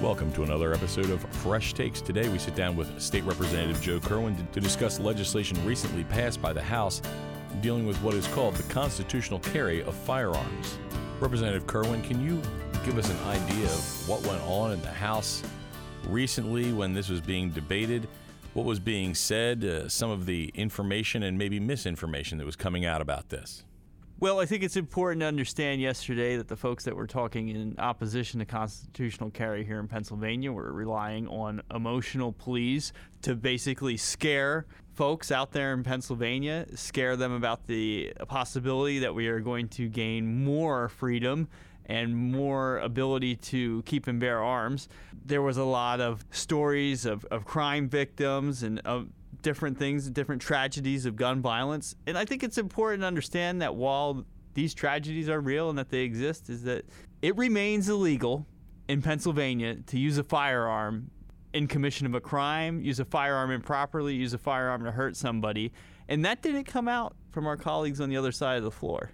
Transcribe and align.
Welcome 0.00 0.32
to 0.34 0.44
another 0.44 0.72
episode 0.72 1.10
of 1.10 1.20
Fresh 1.20 1.74
Takes. 1.74 2.00
Today 2.00 2.28
we 2.28 2.38
sit 2.38 2.54
down 2.54 2.76
with 2.76 3.00
State 3.00 3.24
Representative 3.24 3.80
Joe 3.82 3.98
Kerwin 3.98 4.36
to, 4.52 4.60
discuss 4.60 5.00
legislation 5.00 5.64
recently 5.66 6.04
passed 6.04 6.40
by 6.40 6.52
the 6.52 6.62
House 6.62 7.02
dealing 7.60 7.86
with 7.86 7.96
what 8.02 8.14
is 8.14 8.26
called 8.28 8.54
the 8.54 8.72
constitutional 8.72 9.40
carry 9.40 9.82
of 9.82 9.94
firearms. 9.94 10.78
Representative 11.18 11.66
Kerwin, 11.66 12.02
can 12.02 12.24
you 12.24 12.40
give 12.84 12.98
us 12.98 13.10
an 13.10 13.18
idea 13.26 13.64
of 13.64 14.08
what 14.08 14.24
went 14.26 14.42
on 14.42 14.70
in 14.70 14.80
the 14.82 14.92
House 14.92 15.42
recently 16.06 16.72
when 16.72 16.92
this 16.92 17.08
was 17.08 17.20
being 17.20 17.50
debated? 17.50 18.08
What 18.54 18.64
was 18.64 18.78
being 18.78 19.14
said, 19.16 19.64
uh, 19.64 19.88
some 19.88 20.10
of 20.10 20.26
the 20.26 20.52
information 20.54 21.24
and 21.24 21.36
maybe 21.36 21.58
misinformation 21.58 22.38
that 22.38 22.44
was 22.44 22.56
coming 22.56 22.84
out 22.84 23.00
about 23.00 23.28
this? 23.28 23.64
Well, 24.22 24.38
I 24.38 24.46
think 24.46 24.62
it's 24.62 24.76
important 24.76 25.22
to 25.22 25.26
understand 25.26 25.80
yesterday 25.80 26.36
that 26.36 26.46
the 26.46 26.54
folks 26.54 26.84
that 26.84 26.94
were 26.94 27.08
talking 27.08 27.48
in 27.48 27.74
opposition 27.80 28.38
to 28.38 28.46
constitutional 28.46 29.30
carry 29.30 29.64
here 29.64 29.80
in 29.80 29.88
Pennsylvania 29.88 30.52
were 30.52 30.72
relying 30.72 31.26
on 31.26 31.60
emotional 31.74 32.30
pleas 32.30 32.92
to 33.22 33.34
basically 33.34 33.96
scare 33.96 34.66
folks 34.94 35.32
out 35.32 35.50
there 35.50 35.72
in 35.72 35.82
Pennsylvania, 35.82 36.66
scare 36.76 37.16
them 37.16 37.32
about 37.32 37.66
the 37.66 38.12
possibility 38.28 39.00
that 39.00 39.12
we 39.12 39.26
are 39.26 39.40
going 39.40 39.66
to 39.70 39.88
gain 39.88 40.44
more 40.44 40.88
freedom 40.88 41.48
and 41.86 42.16
more 42.16 42.78
ability 42.78 43.34
to 43.34 43.82
keep 43.86 44.06
and 44.06 44.20
bear 44.20 44.40
arms. 44.40 44.88
There 45.24 45.42
was 45.42 45.56
a 45.56 45.64
lot 45.64 46.00
of 46.00 46.24
stories 46.30 47.06
of, 47.06 47.24
of 47.32 47.44
crime 47.44 47.88
victims 47.88 48.62
and 48.62 48.78
of 48.84 49.08
different 49.42 49.78
things, 49.78 50.08
different 50.08 50.40
tragedies 50.40 51.06
of 51.06 51.16
gun 51.16 51.42
violence. 51.42 51.94
And 52.06 52.16
I 52.16 52.24
think 52.24 52.42
it's 52.42 52.58
important 52.58 53.02
to 53.02 53.06
understand 53.06 53.60
that 53.62 53.74
while 53.74 54.24
these 54.54 54.74
tragedies 54.74 55.28
are 55.28 55.40
real 55.40 55.68
and 55.68 55.78
that 55.78 55.90
they 55.90 56.00
exist, 56.00 56.48
is 56.48 56.62
that 56.64 56.84
it 57.20 57.36
remains 57.36 57.88
illegal 57.88 58.46
in 58.88 59.02
Pennsylvania 59.02 59.76
to 59.86 59.98
use 59.98 60.18
a 60.18 60.24
firearm 60.24 61.10
in 61.52 61.66
commission 61.66 62.06
of 62.06 62.14
a 62.14 62.20
crime, 62.20 62.80
use 62.80 62.98
a 62.98 63.04
firearm 63.04 63.50
improperly, 63.50 64.14
use 64.14 64.32
a 64.32 64.38
firearm 64.38 64.84
to 64.84 64.90
hurt 64.90 65.16
somebody. 65.16 65.72
And 66.08 66.24
that 66.24 66.42
didn't 66.42 66.64
come 66.64 66.88
out 66.88 67.14
from 67.30 67.46
our 67.46 67.56
colleagues 67.56 68.00
on 68.00 68.08
the 68.08 68.16
other 68.16 68.32
side 68.32 68.58
of 68.58 68.64
the 68.64 68.70
floor. 68.70 69.10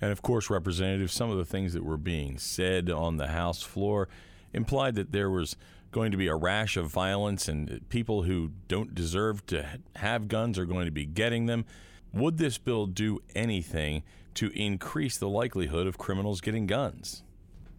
And 0.00 0.12
of 0.12 0.22
course, 0.22 0.48
Representative, 0.48 1.10
some 1.10 1.30
of 1.30 1.38
the 1.38 1.44
things 1.44 1.74
that 1.74 1.84
were 1.84 1.98
being 1.98 2.38
said 2.38 2.90
on 2.90 3.16
the 3.16 3.28
House 3.28 3.62
floor 3.62 4.08
implied 4.52 4.94
that 4.96 5.12
there 5.12 5.30
was 5.30 5.56
going 5.90 6.10
to 6.10 6.16
be 6.16 6.28
a 6.28 6.34
rash 6.34 6.76
of 6.76 6.86
violence 6.86 7.48
and 7.48 7.88
people 7.88 8.22
who 8.22 8.52
don't 8.68 8.94
deserve 8.94 9.44
to 9.46 9.66
have 9.96 10.28
guns 10.28 10.58
are 10.58 10.64
going 10.64 10.84
to 10.84 10.92
be 10.92 11.06
getting 11.06 11.46
them. 11.46 11.64
Would 12.12 12.38
this 12.38 12.58
bill 12.58 12.86
do 12.86 13.20
anything 13.34 14.02
to 14.34 14.50
increase 14.50 15.18
the 15.18 15.28
likelihood 15.28 15.86
of 15.86 15.98
criminals 15.98 16.40
getting 16.40 16.66
guns? 16.66 17.22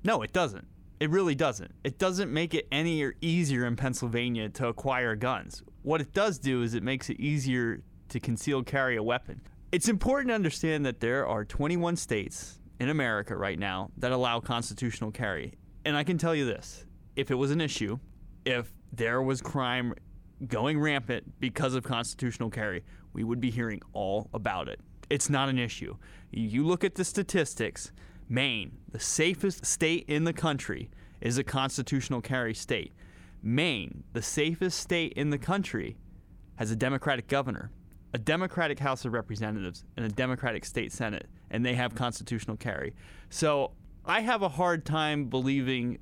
No, 0.04 0.22
it 0.22 0.34
doesn't. 0.34 0.68
It 1.00 1.10
really 1.10 1.36
doesn't. 1.36 1.74
It 1.84 1.98
doesn't 1.98 2.32
make 2.32 2.54
it 2.54 2.68
any 2.72 3.12
easier 3.22 3.66
in 3.66 3.76
Pennsylvania 3.76 4.50
to 4.50 4.68
acquire 4.68 5.16
guns. 5.16 5.64
What 5.84 6.02
it 6.02 6.14
does 6.14 6.38
do 6.38 6.62
is 6.64 6.74
it 6.74 6.84
makes 6.84 7.10
it 7.10 7.20
easier 7.20 7.82
to 8.10 8.20
conceal 8.20 8.62
carry 8.62 8.98
a 8.98 9.04
weapon. 9.04 9.42
It's 9.72 9.88
important 9.88 10.30
to 10.30 10.36
understand 10.36 10.86
that 10.86 11.00
there 11.00 11.26
are 11.26 11.46
21 11.46 11.96
states 11.96 12.60
in 12.80 12.90
America 12.90 13.36
right 13.36 13.58
now 13.58 13.90
that 13.98 14.12
allow 14.12 14.40
constitutional 14.42 15.12
carry. 15.12 15.54
And 15.86 15.98
I 15.98 16.04
can 16.04 16.18
tell 16.18 16.36
you 16.36 16.46
this 16.46 16.86
if 17.16 17.32
it 17.32 17.36
was 17.36 17.52
an 17.52 17.62
issue, 17.62 18.00
if 18.46 18.72
there 18.94 19.22
was 19.22 19.42
crime 19.42 19.94
going 20.48 20.80
rampant 20.80 21.40
because 21.40 21.76
of 21.76 21.84
constitutional 21.84 22.50
carry, 22.50 22.84
we 23.14 23.24
would 23.24 23.40
be 23.40 23.52
hearing 23.52 23.82
all 23.94 24.30
about 24.34 24.68
it. 24.68 24.80
It's 25.10 25.30
not 25.30 25.50
an 25.50 25.60
issue. 25.60 25.98
You 26.32 26.66
look 26.66 26.84
at 26.84 26.96
the 26.96 27.04
statistics, 27.04 27.92
Maine, 28.30 28.78
the 28.92 29.00
safest 29.00 29.66
state 29.66 30.06
in 30.08 30.24
the 30.24 30.34
country, 30.34 30.90
is 31.20 31.38
a 31.38 31.44
constitutional 31.44 32.22
carry 32.22 32.54
state. 32.54 32.94
Maine, 33.44 34.04
the 34.14 34.22
safest 34.22 34.80
state 34.80 35.14
in 35.14 35.30
the 35.30 35.38
country, 35.38 35.98
has 36.56 36.72
a 36.72 36.76
Democratic 36.76 37.28
governor 37.28 37.72
a 38.14 38.18
Democratic 38.18 38.80
House 38.80 39.06
of 39.06 39.14
Representatives 39.14 39.86
and 39.96 40.06
a 40.06 40.10
Democratic 40.10 40.66
State 40.66 40.92
Senate, 40.92 41.28
and 41.50 41.66
they 41.66 41.76
have 41.76 41.96
constitutional 41.96 42.58
carry. 42.58 42.94
So 43.30 43.72
I 44.06 44.22
have 44.22 44.42
a 44.42 44.50
hard 44.50 44.86
time 44.86 45.26
believing 45.26 46.00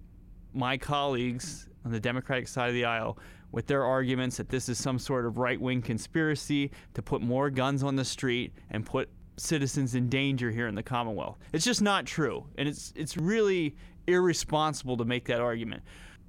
my 0.54 0.78
colleagues 0.78 1.68
on 1.84 1.92
the 1.92 2.00
Democratic 2.00 2.48
side 2.48 2.70
of 2.70 2.74
the 2.74 2.86
aisle 2.86 3.18
with 3.52 3.68
their 3.68 3.84
arguments 3.84 4.38
that 4.38 4.50
this 4.50 4.70
is 4.70 4.78
some 4.78 5.00
sort 5.00 5.26
of 5.26 5.38
right 5.38 5.60
wing 5.60 5.82
conspiracy 5.82 6.72
to 6.94 7.02
put 7.02 7.22
more 7.22 7.50
guns 7.50 7.84
on 7.84 7.96
the 7.96 8.06
street 8.06 8.54
and 8.70 8.86
put 8.86 9.10
citizens 9.38 9.96
in 9.96 10.08
danger 10.08 10.50
here 10.52 10.68
in 10.68 10.76
the 10.76 10.84
Commonwealth. 10.84 11.38
It's 11.52 11.66
just 11.66 11.82
not 11.82 12.06
true. 12.06 12.46
And 12.58 12.70
it's 12.70 12.94
it's 12.96 13.18
really 13.18 13.76
irresponsible 14.08 14.98
to 14.98 15.06
make 15.06 15.26
that 15.26 15.42
argument. 15.42 15.84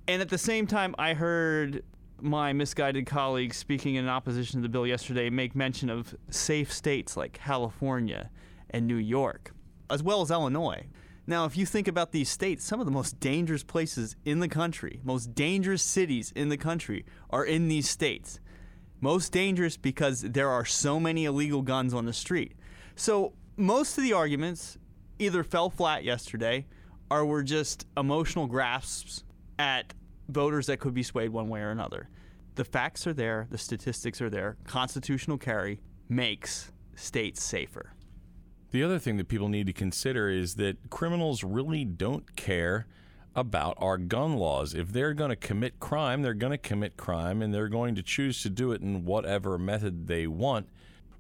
And 0.09 0.21
at 0.21 0.29
the 0.29 0.39
same 0.39 0.67
time 0.67 0.95
I 0.99 1.15
heard 1.15 1.85
my 2.21 2.53
misguided 2.53 3.07
colleagues 3.07 3.57
speaking 3.57 3.95
in 3.95 4.09
opposition 4.09 4.61
to 4.61 4.63
the 4.63 4.69
bill 4.69 4.87
yesterday 4.87 5.31
make 5.31 5.55
mention 5.55 5.89
of 5.89 6.15
safe 6.31 6.73
states 6.73 7.17
like 7.17 7.33
California 7.33 8.31
and 8.71 8.87
New 8.87 8.97
York, 8.97 9.53
as 9.89 10.03
well 10.03 10.21
as 10.21 10.31
Illinois. 10.31 10.87
Now, 11.27 11.45
if 11.45 11.57
you 11.57 11.67
think 11.67 11.87
about 11.87 12.13
these 12.13 12.29
states, 12.29 12.65
some 12.65 12.81
of 12.81 12.87
the 12.87 12.93
most 12.93 13.21
dangerous 13.21 13.63
places 13.63 14.17
in 14.25 14.41
the 14.41 14.49
country, 14.49 15.01
most 15.05 15.35
dangerous 15.35 15.83
cities 15.83 16.33
in 16.35 16.49
the 16.49 16.57
country 16.57 17.05
are 17.31 17.45
in 17.45 17.69
these 17.69 17.89
states. 17.89 18.41
Most 19.01 19.33
dangerous 19.33 19.77
because 19.77 20.23
there 20.23 20.51
are 20.51 20.65
so 20.65 20.99
many 20.99 21.25
illegal 21.25 21.63
guns 21.63 21.95
on 21.95 22.05
the 22.05 22.13
street. 22.13 22.55
So, 22.97 23.33
most 23.57 23.97
of 23.99 24.05
the 24.05 24.13
arguments 24.13 24.79
either 25.19 25.45
fell 25.45 25.71
flat 25.71 26.03
yesterday 26.03 26.67
or 27.11 27.25
were 27.25 27.43
just 27.43 27.87
emotional 27.97 28.47
grasps 28.47 29.25
at 29.59 29.95
voters 30.29 30.67
that 30.67 30.81
could 30.81 30.95
be 30.95 31.03
swayed 31.03 31.31
one 31.31 31.49
way 31.49 31.61
or 31.61 31.71
another. 31.71 32.09
The 32.55 32.65
facts 32.65 33.07
are 33.07 33.13
there, 33.13 33.47
the 33.51 33.59
statistics 33.59 34.21
are 34.21 34.31
there. 34.31 34.57
Constitutional 34.65 35.39
carry 35.39 35.81
makes 36.09 36.73
states 36.95 37.43
safer. 37.43 37.93
The 38.71 38.85
other 38.85 38.99
thing 38.99 39.17
that 39.17 39.29
people 39.29 39.49
need 39.49 39.67
to 39.67 39.73
consider 39.73 40.29
is 40.29 40.55
that 40.55 40.91
criminals 40.91 41.43
really 41.43 41.85
don't 41.85 42.37
care 42.37 42.87
about 43.35 43.77
our 43.79 43.99
gun 43.99 44.37
laws. 44.37 44.75
If 44.75 44.93
they're 44.93 45.15
going 45.15 45.31
to 45.31 45.37
commit 45.37 45.81
crime, 45.81 46.23
they're 46.23 46.35
going 46.35 46.53
to 46.53 46.59
commit 46.59 46.97
crime 46.97 47.43
and 47.43 47.53
they're 47.53 47.69
going 47.69 47.95
to 47.97 48.03
choose 48.03 48.43
to 48.43 48.51
do 48.51 48.73
it 48.73 48.81
in 48.81 49.05
whatever 49.05 49.59
method 49.59 50.07
they 50.07 50.27
want. 50.27 50.69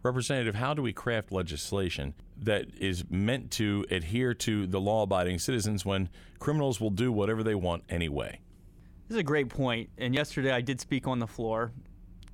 Representative, 0.02 0.54
how 0.54 0.74
do 0.74 0.82
we 0.82 0.92
craft 0.92 1.30
legislation 1.30 2.14
that 2.38 2.66
is 2.78 3.04
meant 3.10 3.50
to 3.52 3.84
adhere 3.90 4.32
to 4.32 4.66
the 4.66 4.80
law 4.80 5.02
abiding 5.02 5.38
citizens 5.38 5.84
when 5.84 6.08
criminals 6.38 6.80
will 6.80 6.90
do 6.90 7.12
whatever 7.12 7.42
they 7.42 7.54
want 7.54 7.82
anyway? 7.88 8.40
This 9.08 9.16
is 9.16 9.20
a 9.20 9.24
great 9.24 9.48
point. 9.48 9.90
And 9.98 10.14
yesterday 10.14 10.52
I 10.52 10.60
did 10.60 10.80
speak 10.80 11.06
on 11.06 11.18
the 11.18 11.26
floor 11.26 11.72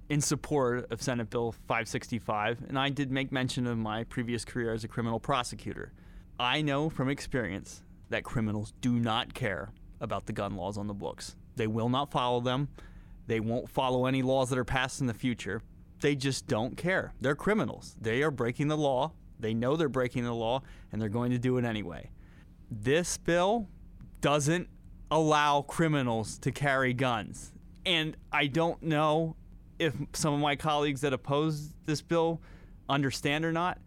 in 0.08 0.20
support 0.20 0.90
of 0.90 1.02
Senate 1.02 1.30
Bill 1.30 1.52
565, 1.52 2.64
and 2.68 2.78
I 2.78 2.88
did 2.90 3.10
make 3.10 3.32
mention 3.32 3.66
of 3.66 3.76
my 3.76 4.04
previous 4.04 4.44
career 4.44 4.72
as 4.72 4.84
a 4.84 4.88
criminal 4.88 5.18
prosecutor. 5.18 5.92
I 6.38 6.62
know 6.62 6.88
from 6.88 7.08
experience 7.08 7.82
that 8.10 8.22
criminals 8.22 8.72
do 8.80 8.92
not 8.92 9.34
care 9.34 9.72
about 10.00 10.26
the 10.26 10.32
gun 10.32 10.56
laws 10.56 10.78
on 10.78 10.86
the 10.86 10.94
books. 10.94 11.34
They 11.56 11.66
will 11.66 11.88
not 11.88 12.12
follow 12.12 12.40
them. 12.40 12.68
They 13.26 13.40
won't 13.40 13.68
follow 13.68 14.06
any 14.06 14.22
laws 14.22 14.50
that 14.50 14.58
are 14.58 14.64
passed 14.64 15.00
in 15.00 15.06
the 15.06 15.14
future. 15.14 15.62
They 16.00 16.14
just 16.14 16.46
don't 16.46 16.76
care. 16.76 17.12
They're 17.20 17.34
criminals. 17.34 17.96
They 18.00 18.22
are 18.22 18.30
breaking 18.30 18.68
the 18.68 18.76
law. 18.76 19.12
They 19.40 19.54
know 19.54 19.76
they're 19.76 19.88
breaking 19.88 20.24
the 20.24 20.34
law, 20.34 20.62
and 20.92 21.00
they're 21.00 21.08
going 21.08 21.32
to 21.32 21.38
do 21.38 21.58
it 21.58 21.64
anyway. 21.64 22.10
This 22.70 23.16
bill 23.16 23.68
doesn't 24.20 24.68
allow 25.10 25.62
criminals 25.62 26.38
to 26.38 26.52
carry 26.52 26.92
guns. 26.92 27.52
And 27.84 28.16
I 28.32 28.46
don't 28.46 28.82
know 28.82 29.36
if 29.78 29.94
some 30.12 30.34
of 30.34 30.40
my 30.40 30.56
colleagues 30.56 31.00
that 31.02 31.12
oppose 31.12 31.70
this 31.84 32.02
bill 32.02 32.40
understand 32.88 33.44
or 33.44 33.52
not, 33.52 33.78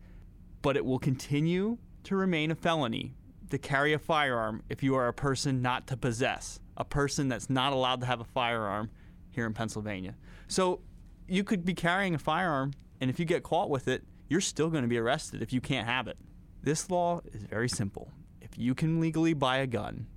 but 0.61 0.75
it 0.75 0.85
will 0.85 0.99
continue 0.99 1.77
to 2.03 2.15
remain 2.15 2.51
a 2.51 2.55
felony 2.55 3.13
to 3.49 3.57
carry 3.57 3.93
a 3.93 3.99
firearm 3.99 4.63
if 4.69 4.83
you 4.83 4.95
are 4.95 5.07
a 5.07 5.13
person 5.13 5.61
not 5.61 5.87
to 5.87 5.97
possess, 5.97 6.59
a 6.77 6.85
person 6.85 7.27
that's 7.27 7.49
not 7.49 7.73
allowed 7.73 8.01
to 8.01 8.05
have 8.05 8.19
a 8.19 8.25
firearm 8.25 8.89
here 9.29 9.45
in 9.45 9.53
Pennsylvania. 9.53 10.15
So 10.47 10.81
you 11.27 11.43
could 11.43 11.65
be 11.65 11.73
carrying 11.73 12.15
a 12.15 12.19
firearm, 12.19 12.73
and 12.99 13.09
if 13.09 13.19
you 13.19 13.25
get 13.25 13.43
caught 13.43 13.69
with 13.69 13.87
it, 13.87 14.03
you're 14.29 14.41
still 14.41 14.69
going 14.69 14.83
to 14.83 14.87
be 14.87 14.97
arrested 14.97 15.41
if 15.41 15.51
you 15.51 15.61
can't 15.61 15.87
have 15.87 16.07
it. 16.07 16.17
This 16.61 16.89
law 16.89 17.21
is 17.33 17.43
very 17.43 17.69
simple. 17.69 18.11
If 18.41 18.57
you 18.57 18.75
can 18.75 18.99
legally 18.99 19.33
buy 19.33 19.57
a 19.57 19.67
gun, 19.67 20.07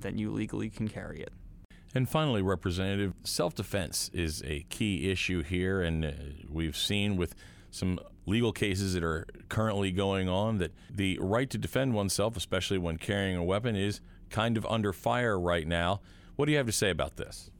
then 0.00 0.18
you 0.18 0.30
legally 0.30 0.70
can 0.70 0.88
carry 0.88 1.20
it. 1.20 1.32
And 1.94 2.08
finally, 2.08 2.42
Representative, 2.42 3.14
self 3.24 3.54
defense 3.54 4.10
is 4.12 4.42
a 4.44 4.64
key 4.68 5.10
issue 5.10 5.42
here, 5.42 5.80
and 5.80 6.04
uh, 6.04 6.10
we've 6.48 6.76
seen 6.76 7.16
with 7.16 7.34
some 7.70 7.98
legal 8.26 8.52
cases 8.52 8.94
that 8.94 9.02
are 9.02 9.26
currently 9.48 9.90
going 9.90 10.28
on 10.28 10.58
that 10.58 10.72
the 10.90 11.18
right 11.20 11.48
to 11.48 11.56
defend 11.58 11.94
oneself, 11.94 12.36
especially 12.36 12.78
when 12.78 12.98
carrying 12.98 13.36
a 13.36 13.44
weapon, 13.44 13.74
is 13.74 14.00
kind 14.28 14.56
of 14.56 14.66
under 14.66 14.92
fire 14.92 15.38
right 15.38 15.66
now. 15.66 16.00
What 16.36 16.46
do 16.46 16.52
you 16.52 16.58
have 16.58 16.66
to 16.66 16.72
say 16.72 16.90
about 16.90 17.16
this? 17.16 17.50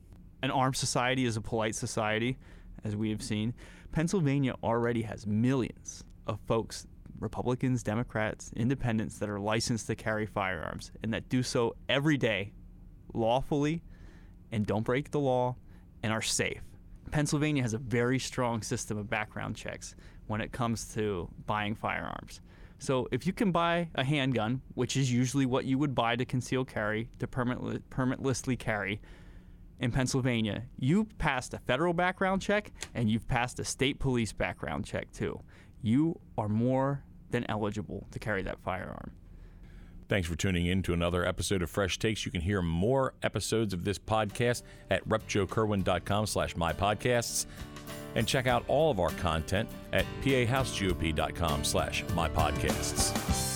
An 0.43 0.51
armed 0.51 0.77
society 0.77 1.25
is 1.25 1.37
a 1.37 1.41
polite 1.41 1.75
society, 1.75 2.39
as 2.85 2.95
we 2.95 3.11
have 3.11 3.23
seen. 3.23 3.55
Pennsylvania 3.93 4.55
already 4.63 5.03
has 5.03 5.27
millions 5.27 6.05
of 6.27 6.39
folks 6.47 6.87
Republicans, 7.19 7.83
Democrats, 7.83 8.53
independents 8.55 9.19
that 9.19 9.29
are 9.29 9.41
licensed 9.41 9.89
to 9.89 9.97
carry 9.97 10.27
firearms 10.27 10.93
and 11.03 11.13
that 11.13 11.29
do 11.29 11.43
so 11.43 11.75
every 11.89 12.17
day 12.17 12.53
lawfully 13.13 13.83
and 14.53 14.67
don't 14.67 14.85
break 14.85 15.11
the 15.11 15.21
law 15.21 15.57
and 16.03 16.13
are 16.13 16.23
safe. 16.23 16.63
Pennsylvania 17.11 17.63
has 17.63 17.75
a 17.75 17.79
very 17.79 18.19
strong 18.19 18.63
system 18.63 18.99
of 18.99 19.09
background 19.09 19.57
checks 19.57 19.95
when 20.27 20.41
it 20.41 20.53
comes 20.53 20.93
to 20.95 21.29
buying 21.47 21.75
firearms. 21.75 22.41
So 22.79 23.09
if 23.11 23.27
you 23.27 23.33
can 23.33 23.51
buy 23.51 23.89
a 23.95 24.05
handgun, 24.05 24.63
which 24.75 24.97
is 24.97 25.11
usually 25.11 25.47
what 25.47 25.65
you 25.65 25.79
would 25.79 25.95
buy 25.95 26.17
to 26.17 26.25
conceal 26.25 26.65
carry, 26.65 27.09
to 27.19 27.27
permit, 27.27 27.89
permitlessly 27.91 28.59
carry 28.59 29.01
in 29.81 29.91
Pennsylvania, 29.91 30.65
you've 30.79 31.17
passed 31.19 31.55
a 31.55 31.59
federal 31.59 31.93
background 31.93 32.43
check 32.43 32.73
and 32.95 33.11
you've 33.11 33.27
passed 33.27 33.59
a 33.59 33.65
state 33.65 33.99
police 33.99 34.33
background 34.33 34.85
check 34.85 35.11
too. 35.13 35.41
You 35.83 36.21
are 36.37 36.49
more 36.49 37.05
than 37.31 37.45
eligible 37.49 38.07
to 38.13 38.19
carry 38.19 38.43
that 38.43 38.61
firearm. 38.61 39.13
Thanks 40.09 40.27
for 40.27 40.37
tuning 40.37 40.67
in 40.67 40.83
to 40.85 40.95
another 40.95 41.27
episode 41.27 41.63
of 41.63 41.69
Fresh 41.69 41.99
Takes. 41.99 42.25
You 42.25 42.33
can 42.33 42.41
hear 42.41 42.63
more 42.63 43.13
episodes 43.23 43.75
of 43.75 43.85
this 43.85 43.99
podcast 43.99 44.63
at 44.91 45.07
repjoekerwin.com 45.09 46.27
slash 46.27 46.55
mypodcasts 46.55 47.47
and 48.15 48.27
check 48.27 48.47
out 48.47 48.65
all 48.69 48.91
of 48.91 49.01
our 49.01 49.11
content 49.11 49.69
at 49.93 50.07
pahousegop.com 50.23 51.65
slash 51.65 52.05
mypodcasts. 52.07 53.48